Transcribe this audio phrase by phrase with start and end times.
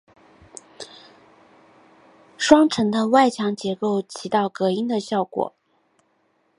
[2.39, 5.53] 双层的外墙结构起到隔音的效果。